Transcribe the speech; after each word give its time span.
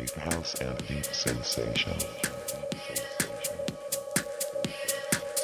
Deep 0.00 0.14
house 0.14 0.54
and 0.62 0.78
deep 0.88 1.04
sensation. 1.04 1.92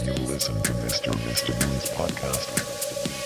You 0.03 0.15
listen 0.25 0.55
to 0.63 0.73
Mr. 0.73 1.13
Mr. 1.13 1.53
Moon's 1.61 1.91
podcast. 1.91 3.26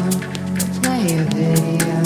play 1.41 2.00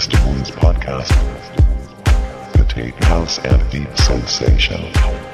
Mr. 0.00 0.24
Moon's 0.24 0.50
podcast. 0.50 1.12
The 2.54 2.64
Tate 2.64 3.04
House 3.04 3.38
and 3.40 3.70
Deep 3.70 3.94
Sensation. 3.98 5.29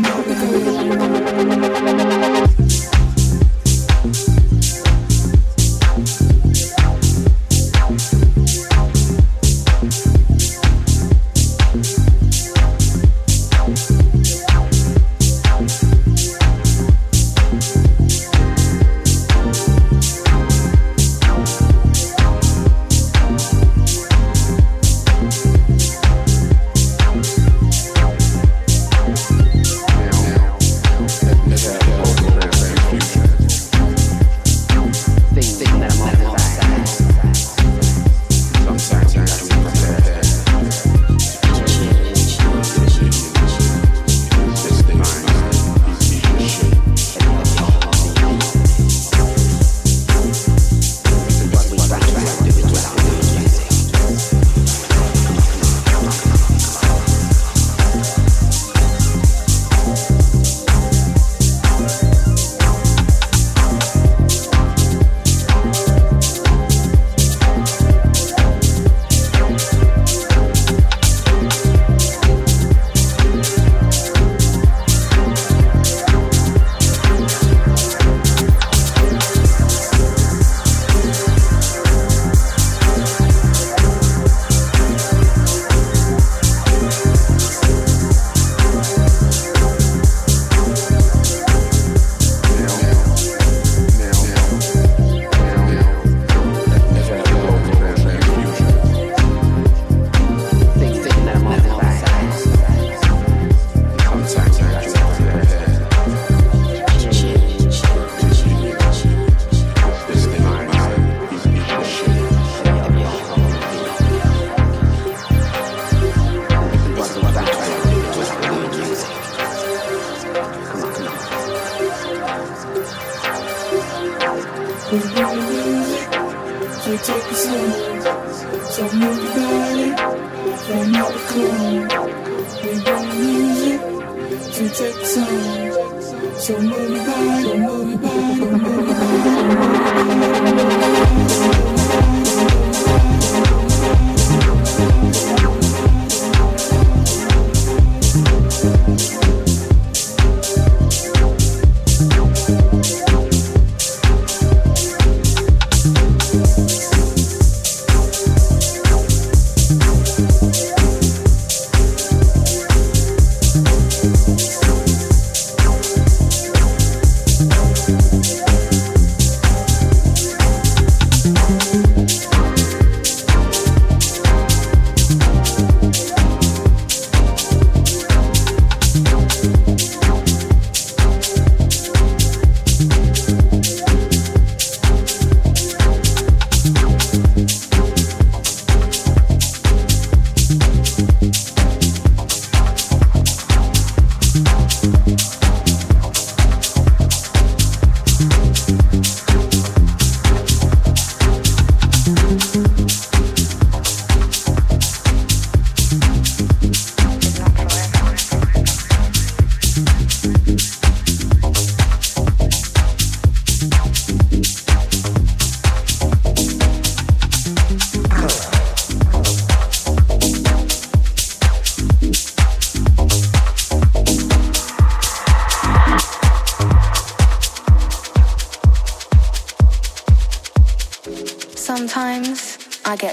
know 0.00 0.25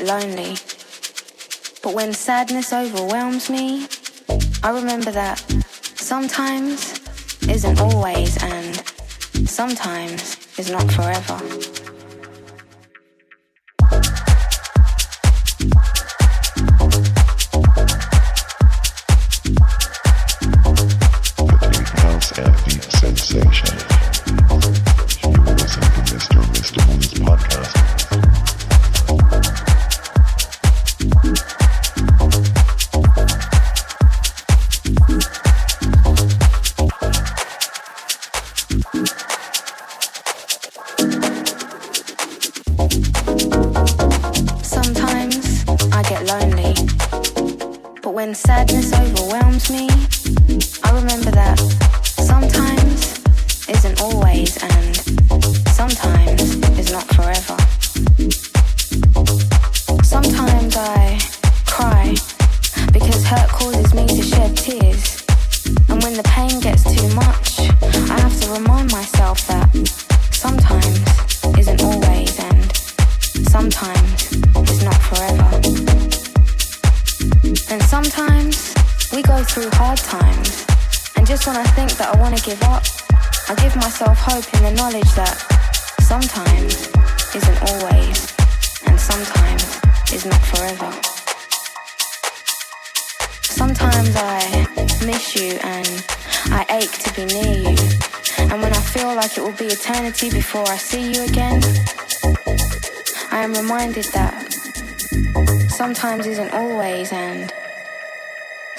lonely. 0.04 0.58
But 1.82 1.94
when 1.94 2.14
sadness 2.14 2.72
overwhelms 2.74 3.50
me, 3.50 3.88
I 4.64 4.72
remember 4.72 5.12
that 5.12 5.40
sometimes 5.96 7.00
isn't 7.50 7.80
always 7.80 8.42
and 8.42 8.76
sometimes 9.48 10.38
is 10.58 10.70
not 10.72 10.90
forever. 10.92 11.73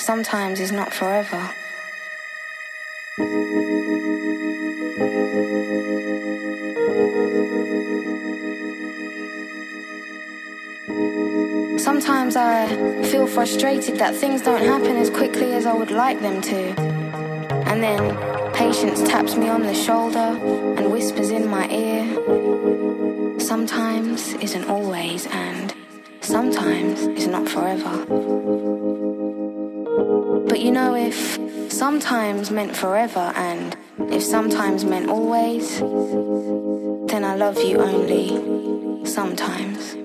Sometimes 0.04 0.60
is 0.60 0.70
not 0.70 0.92
forever. 0.92 1.42
Sometimes 11.78 12.36
I 12.36 13.02
feel 13.10 13.26
frustrated 13.26 13.98
that 13.98 14.14
things 14.14 14.42
don't 14.42 14.62
happen 14.62 14.96
as 14.96 15.10
quickly 15.10 15.52
as 15.54 15.66
I 15.66 15.72
would 15.72 15.90
like 15.90 16.20
them 16.20 16.40
to. 16.42 16.60
And 17.70 17.82
then 17.82 18.34
Patience 18.54 19.02
taps 19.02 19.34
me 19.34 19.48
on 19.48 19.62
the 19.62 19.74
shoulder 19.74 20.38
and 20.78 20.92
whispers 20.92 21.30
in 21.30 21.48
my 21.48 21.68
ear. 21.70 23.40
Sometimes 23.40 24.32
isn't 24.34 24.64
always, 24.66 25.26
and 25.26 25.74
sometimes 26.20 27.00
is 27.02 27.26
not 27.26 27.48
forever. 27.48 28.83
You 30.64 30.72
know, 30.72 30.94
if 30.94 31.70
sometimes 31.70 32.50
meant 32.50 32.74
forever, 32.74 33.34
and 33.36 33.76
if 34.10 34.22
sometimes 34.22 34.82
meant 34.82 35.10
always, 35.10 35.78
then 35.78 37.22
I 37.22 37.34
love 37.36 37.62
you 37.62 37.80
only 37.80 39.04
sometimes. 39.04 40.03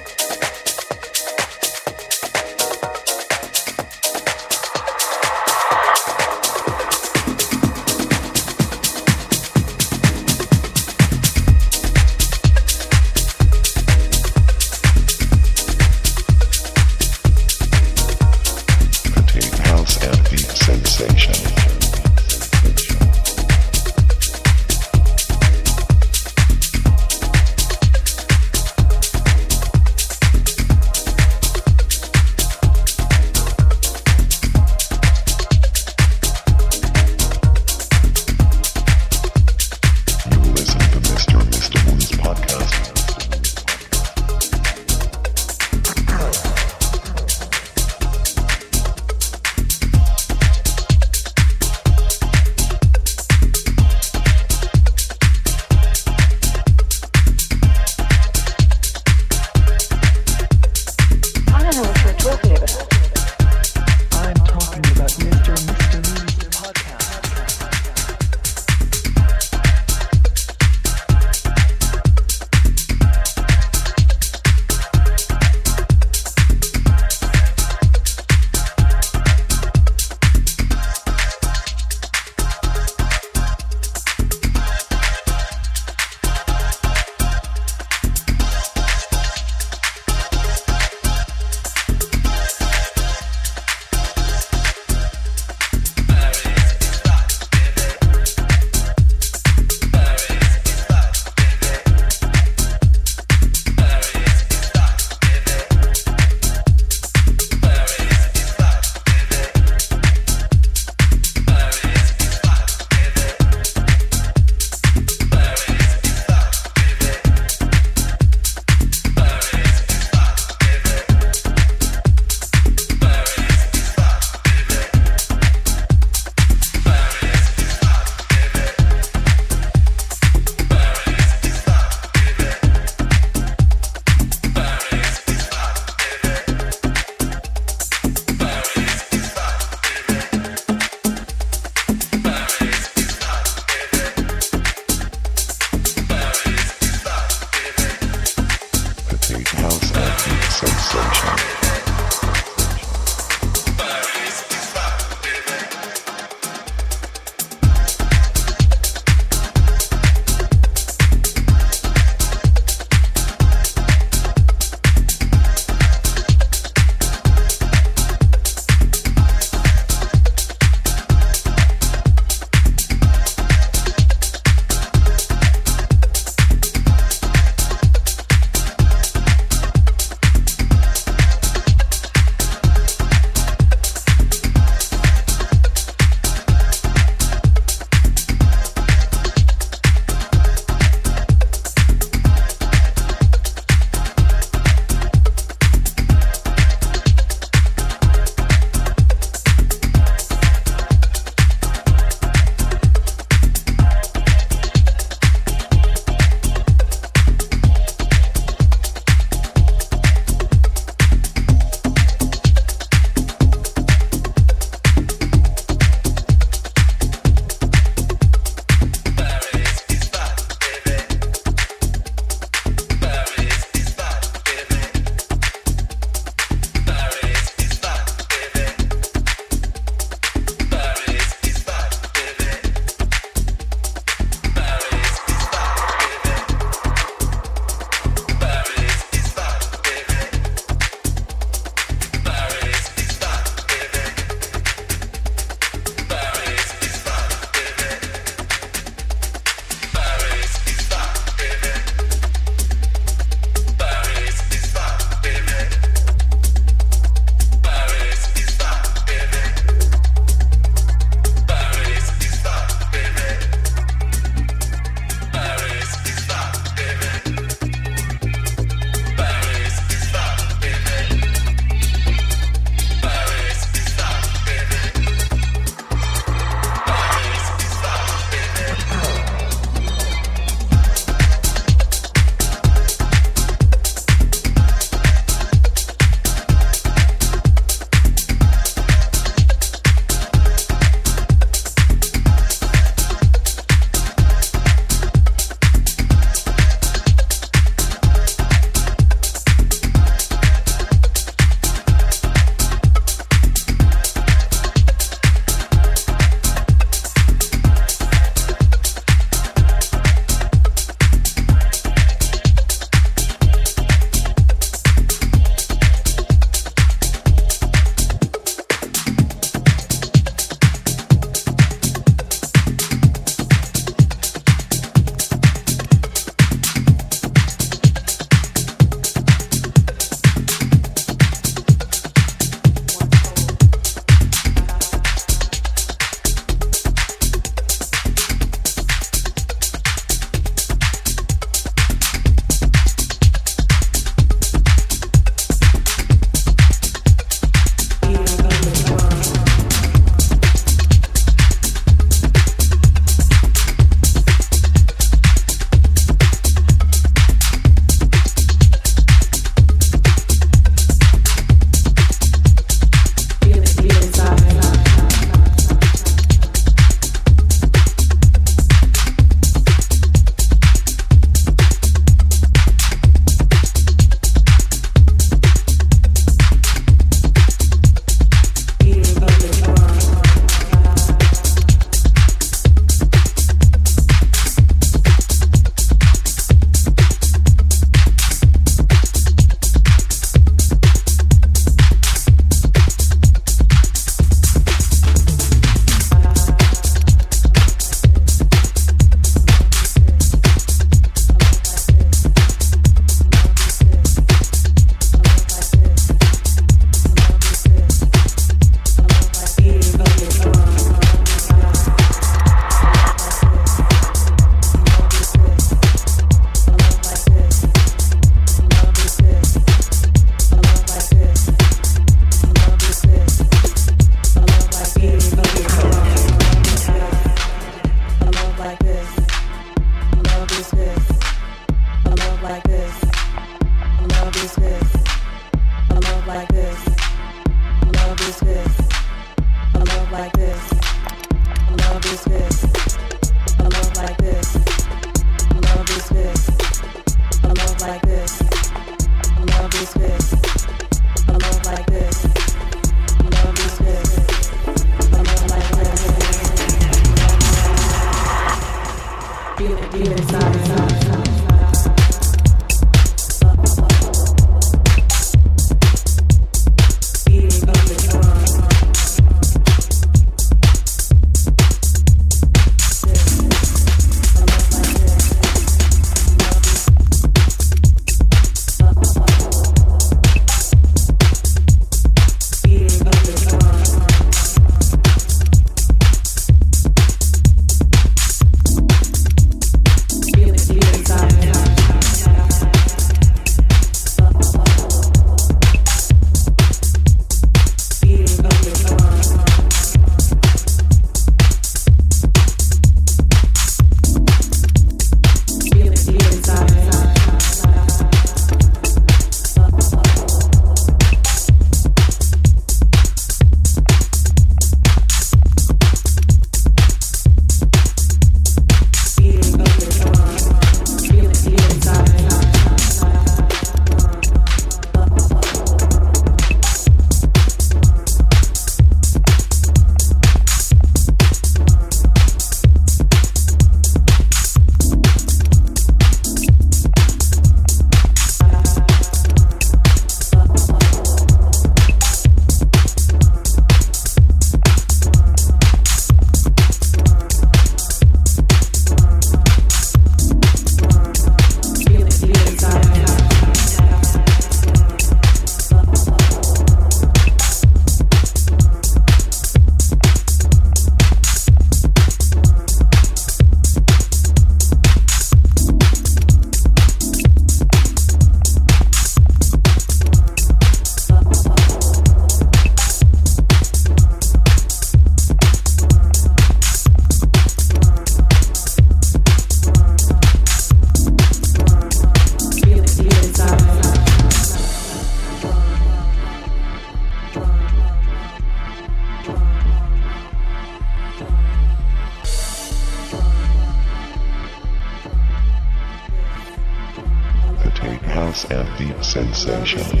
Sensation. 599.41 600.00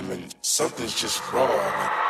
something 0.00 0.22
and 0.22 0.34
something's 0.42 1.00
just 1.00 1.32
wrong. 1.32 2.09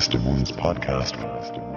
Mr. 0.00 0.18
Mr. 0.18 0.24
Moon's 0.24 0.50
podcast. 0.50 1.69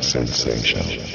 Sensation. 0.00 1.08